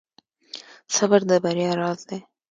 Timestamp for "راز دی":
1.81-2.19